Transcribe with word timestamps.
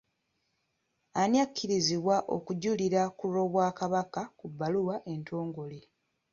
Ani 1.21 1.37
akkirizibwa 1.45 2.15
okujulira 2.35 3.01
ku 3.17 3.25
lw’Obwakabaka 3.31 4.21
ku 4.37 4.45
bbaluwa 4.51 4.95
entongole? 5.13 5.79